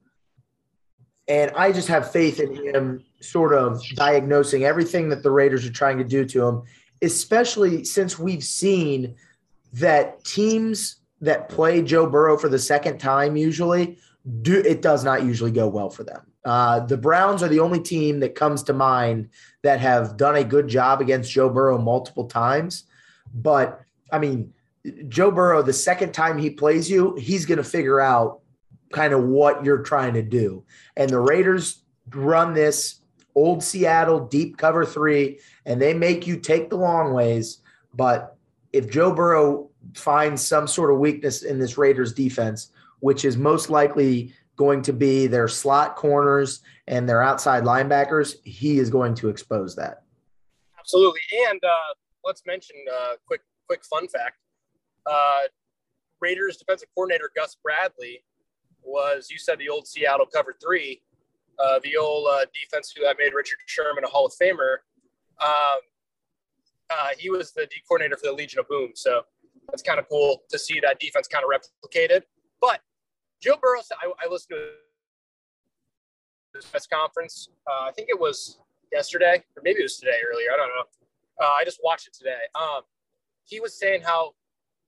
[1.29, 5.73] And I just have faith in him sort of diagnosing everything that the Raiders are
[5.73, 6.63] trying to do to him
[7.03, 9.17] especially since we've seen
[9.73, 13.99] that teams that play Joe Burrow for the second time usually
[14.43, 16.30] do it does not usually go well for them.
[16.45, 19.29] Uh, the Browns are the only team that comes to mind
[19.63, 22.85] that have done a good job against Joe Burrow multiple times.
[23.35, 24.55] But I mean,
[25.09, 28.41] Joe Burrow, the second time he plays you, he's going to figure out
[28.93, 30.65] kind of what you're trying to do.
[30.97, 33.01] And the Raiders run this
[33.35, 37.59] old Seattle deep cover three and they make you take the long ways.
[37.95, 38.37] But
[38.73, 43.71] if Joe Burrow finds some sort of weakness in this Raiders defense, which is most
[43.71, 49.31] likely going to be their slot corners and their outside linebackers, he is going to
[49.31, 50.03] expose that.
[50.79, 51.25] Absolutely.
[51.49, 51.91] And uh,
[52.27, 54.37] let's mention uh, quick quick fun fact.
[55.07, 55.43] Uh,
[56.21, 58.23] Raiders defensive coordinator Gus Bradley
[58.83, 61.01] was, you said the old Seattle cover three,
[61.59, 64.73] uh, the old uh, defense who made Richard Sherman a Hall of Famer.
[65.41, 65.81] Um,
[66.91, 68.91] uh, he was the D coordinator for the Legion of Boom.
[68.95, 69.23] So
[69.71, 72.23] that's kind of cool to see that defense kind of replicated.
[72.61, 72.81] But
[73.41, 74.69] Joe Burrow, I, I listened to
[76.55, 77.49] this press conference.
[77.67, 78.59] Uh, I think it was
[78.93, 80.49] yesterday, or maybe it was today earlier.
[80.53, 80.85] I don't know.
[81.41, 82.41] Uh, I just watched it today.
[82.55, 82.83] Um,
[83.45, 84.33] he was saying how,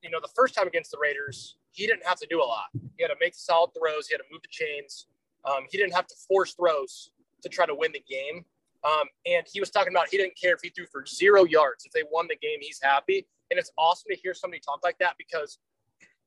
[0.03, 2.67] you know, the first time against the Raiders, he didn't have to do a lot.
[2.97, 4.09] He had to make solid throws.
[4.09, 5.07] He had to move the chains.
[5.49, 7.13] Um, he didn't have to force throws
[7.43, 8.45] to try to win the game.
[8.85, 11.85] Um, and he was talking about he didn't care if he threw for zero yards.
[11.87, 13.27] If they won the game, he's happy.
[13.51, 15.59] And it's awesome to hear somebody talk like that because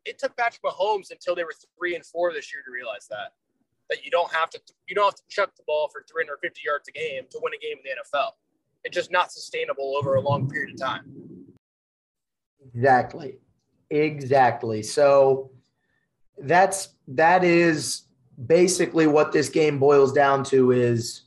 [0.06, 3.34] it took Patrick Mahomes until they were three and four this year to realize that
[3.90, 6.88] that you don't have to you don't have to chuck the ball for 350 yards
[6.88, 8.32] a game to win a game in the NFL.
[8.84, 11.46] It's just not sustainable over a long period of time.
[12.74, 13.38] Exactly.
[13.90, 14.84] Exactly.
[14.84, 15.52] So
[16.38, 18.04] that's that is
[18.46, 21.22] basically what this game boils down to is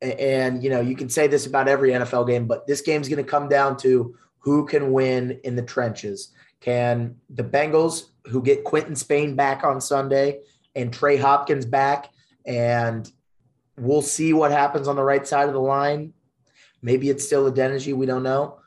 [0.00, 3.24] and you know you can say this about every NFL game, but this game's going
[3.24, 6.32] to come down to who can win in the trenches.
[6.60, 10.40] Can the Bengals, who get Quinton Spain back on Sunday
[10.74, 12.10] and Trey Hopkins back,
[12.44, 13.10] and
[13.76, 16.12] we'll see what happens on the right side of the line.
[16.82, 18.58] Maybe it's still a Adeniji, we don't know.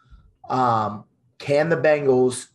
[0.50, 1.06] Um,
[1.38, 2.48] can the Bengals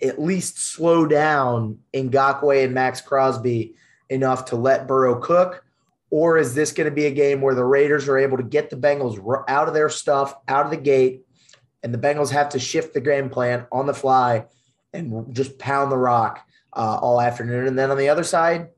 [0.00, 3.74] at least slow down Ngakoue and Maxx Crosby
[4.08, 5.64] enough to let Burrow cook?
[6.10, 8.68] Or is this going to be a game where the Raiders are able to get
[8.68, 11.24] the Bengals out of their stuff, out of the gate,
[11.82, 14.46] and the Bengals have to shift the game plan on the fly
[14.92, 17.66] and just pound the rock uh, all afternoon?
[17.66, 18.68] And then on the other side,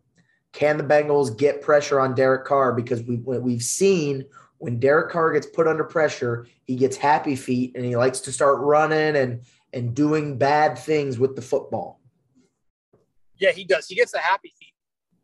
[0.52, 2.72] can the Bengals get pressure on Derek Carr?
[2.72, 4.24] Because we, we've seen
[4.58, 8.32] when Derek Carr gets put under pressure, he gets happy feet and he likes to
[8.32, 9.42] start running and
[9.74, 12.00] and doing bad things with the football.
[13.38, 13.88] Yeah, he does.
[13.88, 14.72] He gets the happy feet.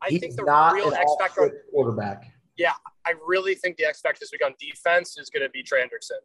[0.01, 2.25] I He's think the real X factor quarterback.
[2.57, 2.73] Yeah,
[3.05, 5.81] I really think the X factor this week on defense is going to be Trey
[5.81, 6.19] Hendrickson.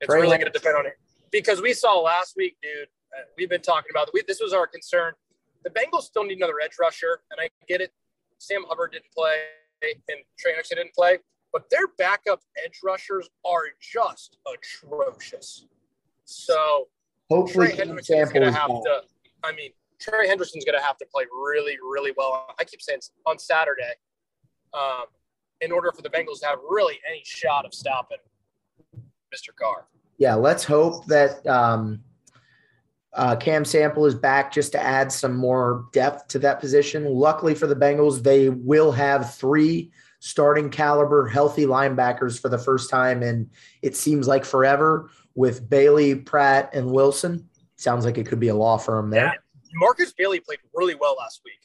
[0.00, 0.94] It's Trey really going to depend on it
[1.30, 2.88] because we saw last week, dude.
[3.16, 5.14] Uh, we've been talking about we, this was our concern.
[5.64, 7.92] The Bengals still need another edge rusher, and I get it.
[8.38, 9.36] Sam Hubbard didn't play,
[9.82, 11.18] and Trey Hendrickson didn't play,
[11.52, 15.66] but their backup edge rushers are just atrocious.
[16.24, 16.88] So
[17.28, 19.02] hopefully, Trey Hendrickson's going to have to.
[19.42, 22.46] I mean, Trey Henderson's going to have to play really, really well.
[22.58, 23.94] I keep saying on Saturday,
[24.74, 25.06] um,
[25.60, 28.18] in order for the Bengals to have really any shot of stopping
[29.34, 29.54] Mr.
[29.54, 29.86] Carr.
[30.18, 32.00] Yeah, let's hope that um,
[33.12, 37.04] uh, Cam Sample is back just to add some more depth to that position.
[37.04, 42.90] Luckily for the Bengals, they will have three starting caliber healthy linebackers for the first
[42.90, 43.48] time, and
[43.82, 47.48] it seems like forever with Bailey, Pratt, and Wilson.
[47.76, 49.26] Sounds like it could be a law firm there.
[49.26, 49.32] Yeah.
[49.74, 51.60] Markus Bailey played really well last week.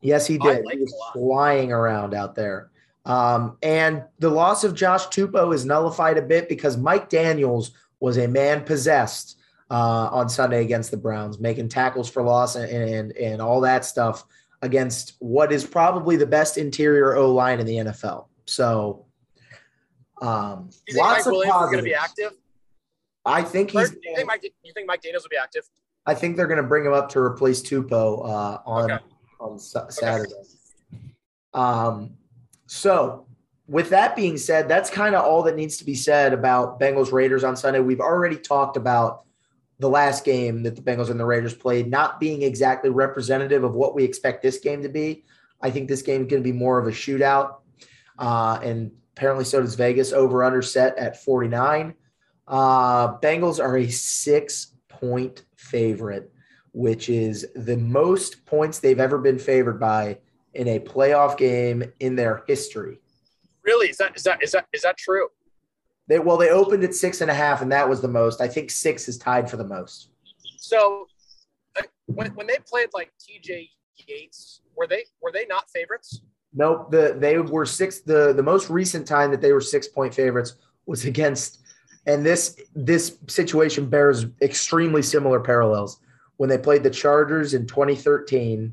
[0.00, 0.64] Yes, he did.
[0.70, 2.70] He was flying around out there.
[3.08, 8.18] Um, and the loss of Josh Tupou is nullified a bit because Mike Daniels was
[8.18, 9.38] a man possessed
[9.70, 13.86] uh, on Sunday against the Browns, making tackles for loss and, and, and all that
[13.86, 14.24] stuff
[14.60, 18.26] against what is probably the best interior O line in the NFL.
[18.44, 19.06] So,
[20.20, 22.32] um, lots Mike of going to be active?
[23.24, 23.92] I think he's.
[23.92, 25.68] You think, Mike, you think Mike Daniels will be active?
[26.06, 29.04] I think they're going to bring him up to replace Tupou uh, on okay.
[29.40, 30.32] on Saturday.
[30.32, 31.02] Okay.
[31.54, 32.18] Um,
[32.68, 33.26] so,
[33.66, 37.12] with that being said, that's kind of all that needs to be said about Bengals
[37.12, 37.80] Raiders on Sunday.
[37.80, 39.24] We've already talked about
[39.78, 43.74] the last game that the Bengals and the Raiders played not being exactly representative of
[43.74, 45.24] what we expect this game to be.
[45.62, 47.56] I think this game is going to be more of a shootout.
[48.18, 51.94] Uh, and apparently, so does Vegas over under set at 49.
[52.46, 56.30] Uh, Bengals are a six point favorite,
[56.72, 60.18] which is the most points they've ever been favored by
[60.54, 62.98] in a playoff game in their history.
[63.64, 63.88] Really?
[63.90, 65.28] Is that is that is that is that true?
[66.08, 68.40] They well, they opened at six and a half, and that was the most.
[68.40, 70.08] I think six is tied for the most.
[70.56, 71.06] So
[71.78, 73.68] uh, when when they played like TJ
[74.06, 76.22] Yates, were they were they not favorites?
[76.54, 76.90] Nope.
[76.90, 78.00] The they were six.
[78.00, 80.54] The the most recent time that they were six point favorites
[80.86, 81.60] was against,
[82.06, 86.00] and this this situation bears extremely similar parallels.
[86.38, 88.72] When they played the Chargers in 2013,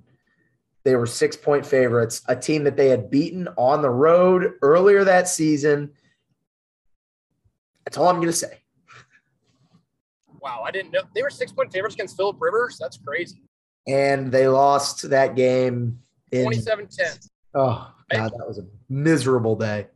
[0.85, 5.03] they were six point favorites, a team that they had beaten on the road earlier
[5.03, 5.91] that season.
[7.83, 8.59] That's all I'm going to say.
[10.39, 12.77] Wow, I didn't know they were six point favorites against Philip Rivers.
[12.79, 13.41] That's crazy.
[13.87, 15.99] And they lost that game
[16.31, 17.07] in 27 10.
[17.55, 19.87] Oh god, that was a miserable day.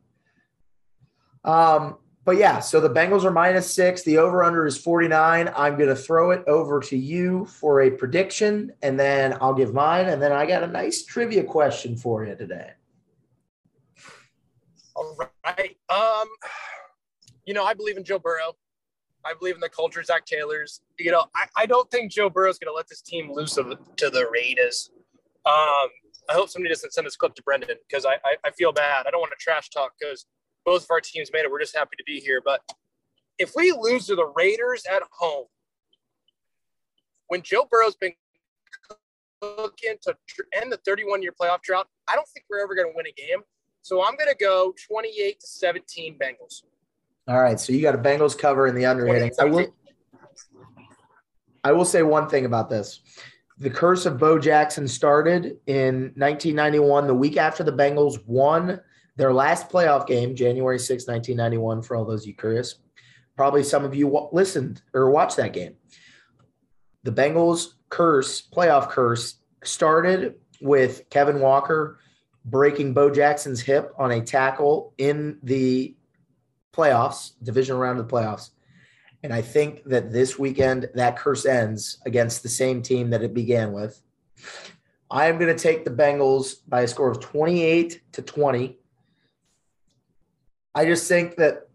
[1.44, 1.98] Um,
[2.30, 4.04] but yeah, so the Bengals are minus six.
[4.04, 5.52] The over under is 49.
[5.56, 9.74] I'm going to throw it over to you for a prediction, and then I'll give
[9.74, 10.10] mine.
[10.10, 12.74] And then I got a nice trivia question for you today.
[14.94, 15.76] All right.
[15.90, 16.28] Um,
[17.46, 18.56] you know, I believe in Joe Burrow.
[19.26, 20.82] I believe in the culture, Zac Taylor's.
[21.00, 24.10] You know, I, I don't think Joe Burrow's going to let this team the, to
[24.12, 24.92] the Raiders.
[25.48, 25.90] Um,
[26.30, 29.08] I hope somebody doesn't send this clip to Brendan because I, I, I feel bad.
[29.08, 30.28] I don't want to trash talk because
[30.70, 31.52] both of our teams made it.
[31.52, 32.42] We're just happy to be here.
[32.46, 32.62] But
[33.40, 35.48] if we lose to the Raiders at home,
[37.28, 38.14] when Joe Burrow's been
[39.42, 40.16] looking to
[40.54, 43.12] end the 31 year playoff drought, I don't think we're ever going to win a
[43.12, 43.42] game.
[43.82, 46.62] So I'm going to go 28 to 17 Bengals.
[47.28, 47.60] All right.
[47.60, 49.32] So you got a Bengals cover in the under hitting.
[49.40, 49.74] I will,
[51.64, 53.02] I will say one thing about this.
[53.58, 58.82] The curse of Bo Jackson started in 1991, the week after the Bengals won
[59.20, 62.76] their last playoff game, January 6, 1991, for all those you curious.
[63.36, 65.76] Probably some of you listened or watched that game.
[67.04, 72.00] The Bengals curse, playoff curse, started with Kevin Walker
[72.46, 75.98] breaking Bo Jackson's hip on a tackle in the
[76.74, 78.52] playoffs, division round of the playoffs.
[79.24, 83.34] And I think that this weekend that curse ends against the same team that it
[83.34, 84.02] began with.
[85.12, 88.79] I am going to take the Bengals by a score of 28 to 20.
[90.80, 91.68] I just think that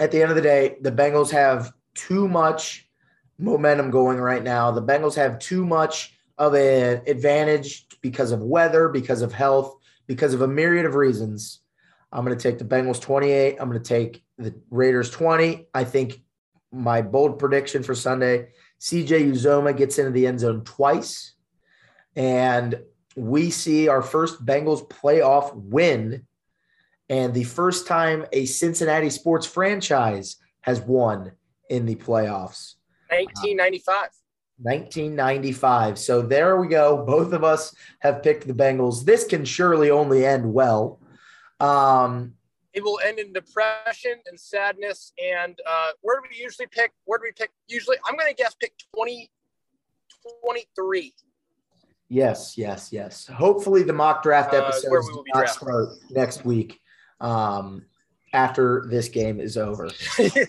[0.00, 2.90] at the end of the day, the Bengals have too much
[3.38, 4.72] momentum going right now.
[4.72, 9.76] The Bengals have too much of an advantage because of weather, because of health,
[10.08, 11.60] because of a myriad of reasons.
[12.10, 13.56] I'm going to take the Bengals 28.
[13.60, 15.68] I'm going to take the Raiders 20.
[15.72, 16.20] I think
[16.72, 18.48] my bold prediction for Sunday
[18.80, 21.34] CJ Uzomah gets into the end zone twice.
[22.16, 22.80] And
[23.14, 26.26] we see our first Bengals playoff win
[27.14, 31.30] and the first time a Cincinnati sports franchise has won
[31.70, 32.74] in the playoffs.
[33.08, 34.08] 1995.
[34.60, 35.96] 1995.
[35.96, 37.04] So there we go.
[37.06, 39.04] Both of us have picked the Bengals.
[39.04, 40.98] This can surely only end well.
[41.60, 42.32] Um,
[42.72, 45.12] it will end in depression and sadness.
[45.24, 46.90] And uh, where do we usually pick?
[47.04, 47.52] Where do we pick?
[47.68, 49.30] Usually, I'm going to guess pick 20,
[50.44, 51.14] 23.
[52.08, 53.28] Yes, yes, yes.
[53.28, 56.80] Hopefully, the mock draft episode uh, will not start next week
[57.20, 57.84] um,
[58.32, 59.90] after this game is over.
[60.18, 60.44] yeah.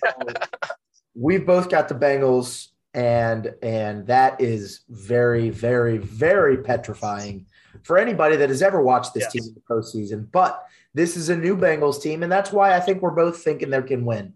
[1.15, 7.45] We've both got the Bengals, and and that is very, very, very petrifying
[7.83, 9.31] for anybody that has ever watched this yes.
[9.33, 10.29] team in the postseason.
[10.31, 13.69] But this is a new Bengals team, and that's why I think we're both thinking
[13.69, 14.33] they can win.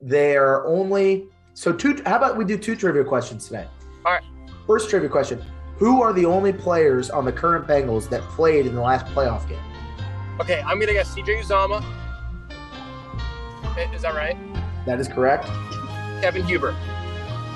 [0.00, 2.00] They're only so two.
[2.06, 3.66] How about we do two trivia questions today?
[4.04, 4.24] All right.
[4.66, 5.42] First trivia question:
[5.76, 9.48] Who are the only players on the current Bengals that played in the last playoff
[9.48, 9.58] game?
[10.40, 11.84] Okay, I'm gonna guess CJ Uzomah.
[13.94, 14.36] Is that right?
[14.86, 15.44] That is correct.
[16.20, 16.72] Kevin Huber.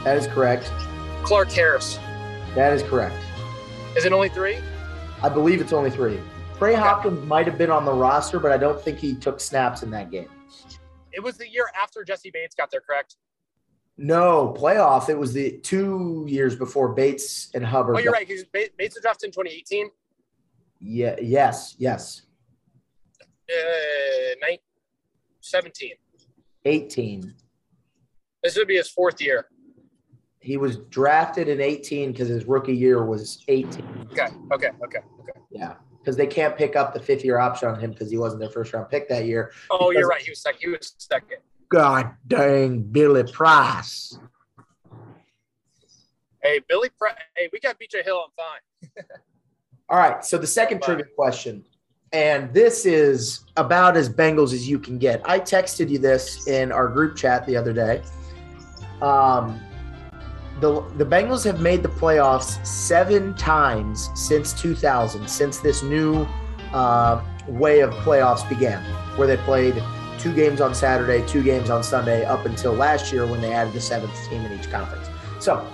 [0.04, 0.70] That is correct.
[1.22, 1.98] Clark Harris.
[2.54, 3.16] That is correct.
[3.96, 4.58] Is it only three?
[5.22, 6.20] I believe it's only three.
[6.58, 6.80] Trey okay.
[6.80, 9.90] Hopkins might have been on the roster, but I don't think he took snaps in
[9.90, 10.28] that game.
[11.12, 13.16] It was the year after Jessie Bates got there, correct?
[13.98, 15.08] No, playoff.
[15.08, 17.96] It was the two years before Bates and Hubbard.
[17.96, 18.28] Oh, you're right.
[18.52, 19.90] Bates was drafted in 2018.
[20.80, 21.16] Yeah.
[21.20, 21.74] Yes.
[21.78, 22.25] Yes.
[23.48, 24.46] Uh,
[25.40, 25.92] 17.
[26.64, 27.34] 18.
[28.42, 29.46] This would be his fourth year.
[30.40, 34.08] He was drafted in 18 because his rookie year was 18.
[34.12, 34.26] Okay.
[34.52, 34.70] Okay.
[34.82, 34.98] Okay.
[35.20, 35.40] Okay.
[35.50, 35.74] Yeah.
[36.06, 38.50] because they can't pick up the fifth year option on him because he wasn't their
[38.50, 39.52] first round pick that year.
[39.70, 40.22] Oh, you're right.
[40.22, 40.60] He was second.
[40.60, 41.38] He was second.
[41.68, 44.16] God dang, Billy Price.
[46.42, 46.90] Hey, Billy.
[46.96, 47.14] Price.
[47.36, 48.24] Hey, we got BJ Hill.
[48.24, 49.04] I'm fine.
[49.88, 50.24] All right.
[50.24, 51.64] So the second trivia question,
[52.12, 55.20] and this is about as Bengals as you can get.
[55.28, 58.02] I texted you this in our group chat the other day.
[59.02, 59.60] Um,
[60.60, 66.26] the the Bengals have made the playoffs seven times since 2000, since this new
[66.72, 68.82] uh, way of playoffs began,
[69.16, 69.82] where they played
[70.18, 73.74] two games on Saturday, two games on Sunday, up until last year when they added
[73.74, 75.08] the seventh team in each conference.
[75.40, 75.66] So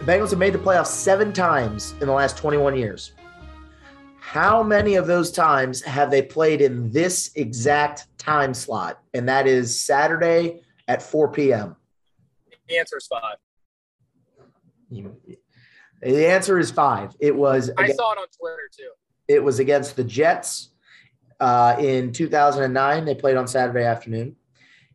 [0.00, 3.12] the Bengals have made the playoffs seven times in the last 21 years.
[4.28, 9.00] How many of those times have they played in this exact time slot?
[9.14, 11.76] And that is Saturday at 4 p.m.
[12.68, 13.36] The answer is five.
[16.02, 17.16] The answer is five.
[17.18, 17.70] It was.
[17.78, 18.90] I saw it on Twitter too.
[19.28, 20.72] It was against the Jets
[21.40, 23.06] uh, in 2009.
[23.06, 24.36] They played on Saturday afternoon.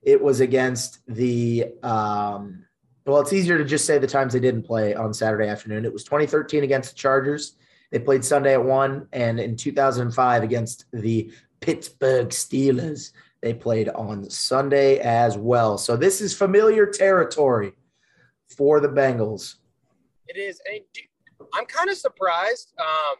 [0.03, 1.73] It was against the.
[1.81, 2.67] Um,
[3.07, 5.85] well, it's easier to just say the times they didn't play on Saturday afternoon.
[5.85, 7.55] It was 2013 against the Chargers.
[7.93, 11.31] They played Sunday at one, and in 2005 against the
[11.61, 13.11] Pittsburgh Steelers,
[13.43, 15.77] they played on Sunday as well.
[15.77, 17.73] So this is familiar territory
[18.57, 19.57] for the Bengals.
[20.27, 20.59] It is.
[21.53, 23.17] I'm kind of surprised um,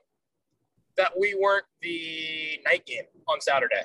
[0.98, 3.84] that we weren't the night game on Saturday.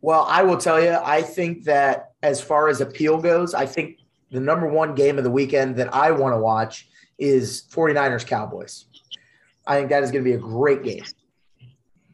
[0.00, 4.00] Well, I will tell you, I think that as far as appeal goes, I think
[4.32, 8.86] the number one game of the weekend that I want to watch is 49ers Cowboys.
[9.70, 11.04] I think that is going to be a great game.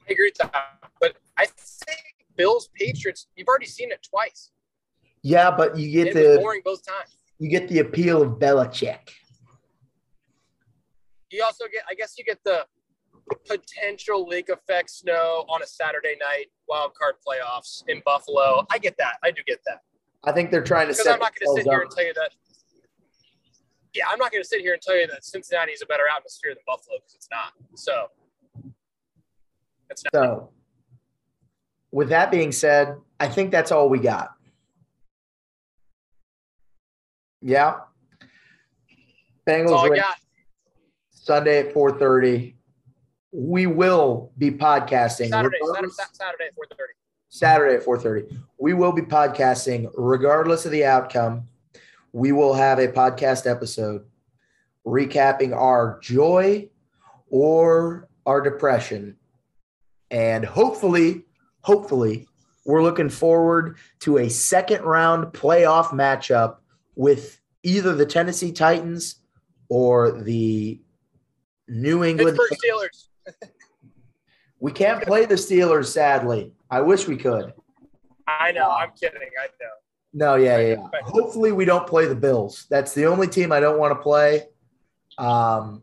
[0.07, 0.55] I agree with that.
[1.01, 4.51] But I think Bills Patriots, you've already seen it twice.
[5.23, 7.17] Yeah, but you get it the boring both times.
[7.39, 9.09] You get the appeal of Belichick.
[11.31, 12.67] You also get, I guess, you get the
[13.49, 18.67] potential lake effect snow on a Saturday night wild card playoffs in Buffalo.
[18.71, 19.15] I get that.
[19.25, 19.81] I do get that.
[20.25, 20.93] I think they're trying to.
[20.93, 22.33] Because I'm not going to sit here and tell you that.
[23.97, 26.03] Yeah, I'm not going to sit here and tell you that Cincinnati is a better
[26.15, 27.55] atmosphere than Buffalo because it's not.
[27.75, 28.09] So.
[30.13, 30.13] Not.
[30.13, 30.51] So,
[31.91, 34.35] with that being said, I think that's all we got.
[37.41, 37.81] Yeah.
[39.49, 40.03] Bengals
[41.11, 42.55] Sunday at 4:30.
[43.33, 45.31] We will be podcasting.
[45.31, 46.77] Saturday, Saturday, Saturday at 4:30.
[47.29, 48.39] Saturday at 4:30.
[48.59, 51.49] We will be podcasting regardless of the outcome.
[52.17, 54.07] We will have a podcast episode
[54.87, 56.71] recapping our joy
[57.29, 59.17] or our depression.
[60.11, 61.27] And hopefully,
[61.61, 62.27] hopefully,
[62.65, 66.57] we're looking forward to a second round playoff matchup
[66.95, 69.17] with either the Tennessee Titans
[69.69, 70.81] or the
[71.69, 73.09] New England Steelers.
[74.59, 76.55] we can't play the Steelers, sadly.
[76.71, 77.53] I wish we could.
[78.27, 78.71] I know.
[78.71, 79.21] I'm kidding.
[79.21, 79.86] I know.
[80.17, 80.77] No, yeah, yeah.
[80.95, 81.01] yeah.
[81.03, 82.67] Hopefully, we don't play the Bills.
[82.71, 84.45] That's the only team I don't want to play.
[85.19, 85.83] Um,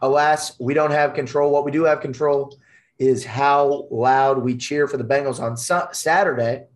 [0.00, 1.50] alas, we don't have control.
[1.50, 2.56] What we do have control
[3.00, 6.66] is how loud we cheer for the Bengals on su- Saturday.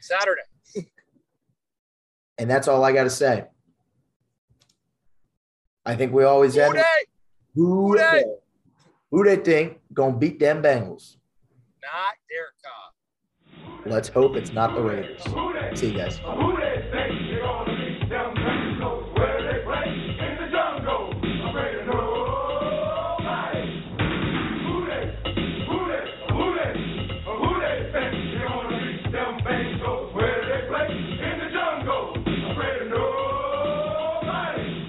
[0.00, 0.42] Saturday.
[2.38, 3.44] And that's all I got to say.
[5.84, 6.82] I think we always end.
[7.54, 8.24] Who they?
[9.10, 11.16] Who they think gonna beat them Bengals?
[11.82, 12.79] Not Derek Carr.
[13.86, 15.22] Let's hope it's not the Raiders.
[15.78, 16.20] See you guys.